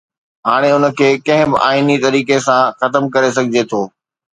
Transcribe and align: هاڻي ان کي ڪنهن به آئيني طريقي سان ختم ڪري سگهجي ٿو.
هاڻي 0.47 0.69
ان 0.75 0.85
کي 0.97 1.09
ڪنهن 1.27 1.47
به 1.51 1.57
آئيني 1.69 1.95
طريقي 2.05 2.37
سان 2.49 2.61
ختم 2.79 3.03
ڪري 3.15 3.29
سگهجي 3.37 3.63
ٿو. 3.71 3.81